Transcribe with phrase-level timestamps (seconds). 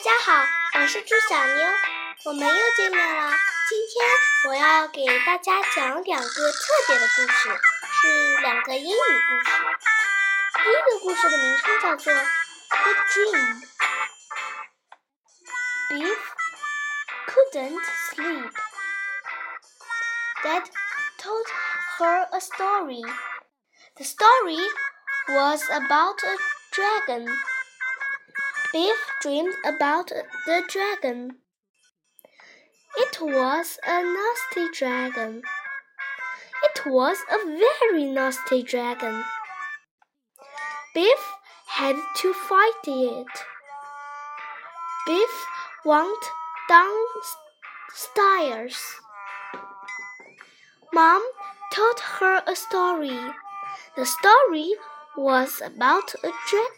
[0.00, 1.68] 家好，我是朱小妞，
[2.26, 3.32] 我们又见面了。
[3.68, 4.08] 今天
[4.48, 7.60] 我要给大家讲两个特别的故事，
[8.00, 9.50] 是两个英语故事。
[10.62, 13.60] 第一个故事的名称叫做《The Dream》。
[15.90, 16.18] Biff
[17.26, 18.52] couldn't sleep.
[20.44, 20.62] Dad
[21.18, 21.46] told
[21.98, 23.02] her a story.
[23.96, 24.60] The story
[25.28, 26.36] was about a
[26.70, 27.26] dragon
[28.70, 30.12] Biff dreamed about
[30.44, 31.38] the dragon.
[32.98, 35.40] It was a nasty dragon.
[36.64, 39.24] It was a very nasty dragon.
[40.94, 41.32] Biff
[41.66, 43.26] had to fight it.
[45.06, 45.46] Biff
[45.86, 46.26] went
[46.68, 48.76] downstairs.
[50.92, 51.22] Mom
[51.72, 53.32] told her a story.
[53.96, 54.74] The story
[55.16, 56.30] was about a,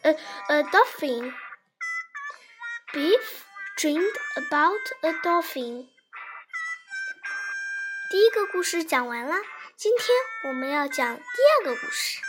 [0.04, 0.14] a,
[0.48, 1.32] a dolphin.
[2.92, 3.44] Biff
[3.76, 5.86] dreamed about a dolphin。
[8.10, 9.36] 第一个故事讲完了，
[9.76, 10.08] 今天
[10.48, 12.20] 我们要讲第二个故事。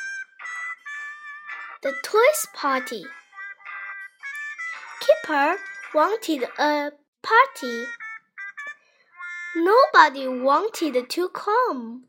[1.82, 3.08] The Toys party.
[5.00, 5.58] Kipper
[5.94, 6.92] wanted a
[7.24, 7.88] party.
[9.56, 12.04] Nobody wanted to come.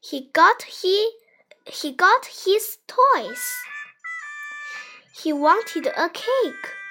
[0.00, 1.06] He got he
[1.64, 3.40] he got his toys.
[5.14, 6.81] He wanted a cake.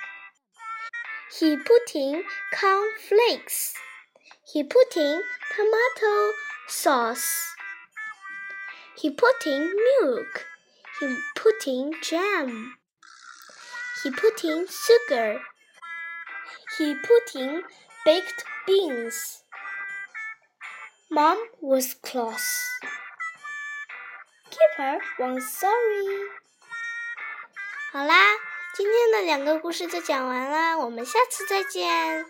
[1.39, 3.73] He put in corn flakes.
[4.51, 5.21] He put in
[5.55, 6.31] tomato
[6.67, 7.55] sauce.
[8.97, 10.45] He put in milk.
[10.99, 12.75] He put in jam.
[14.03, 15.39] He put in sugar.
[16.77, 17.63] He put in
[18.05, 19.43] baked beans.
[21.09, 22.67] Mom was cross.
[24.49, 26.41] Kipper was sorry.
[27.93, 28.15] 好啦，
[28.73, 32.25] 今天的两个故事就讲完了，我们下次再见。